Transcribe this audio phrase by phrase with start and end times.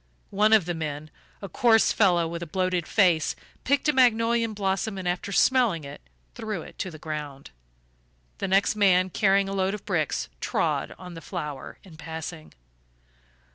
[0.31, 1.11] One of the men,
[1.43, 6.01] a coarse fellow with a bloated face, picked a magnolia blossom and, after smelling it,
[6.33, 7.51] threw it to the ground;
[8.39, 12.51] the next man, carrying a load of bricks, trod on the flower in passing.